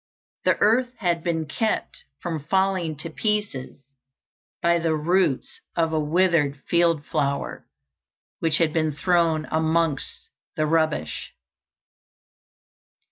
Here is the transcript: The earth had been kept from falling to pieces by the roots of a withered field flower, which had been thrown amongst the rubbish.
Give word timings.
The 0.45 0.55
earth 0.57 0.95
had 0.97 1.23
been 1.23 1.45
kept 1.45 2.05
from 2.21 2.43
falling 2.45 2.95
to 2.97 3.09
pieces 3.11 3.83
by 4.59 4.79
the 4.79 4.95
roots 4.95 5.61
of 5.75 5.93
a 5.93 5.99
withered 5.99 6.59
field 6.67 7.05
flower, 7.05 7.67
which 8.39 8.57
had 8.57 8.73
been 8.73 8.93
thrown 8.93 9.45
amongst 9.51 10.29
the 10.55 10.65
rubbish. 10.65 11.33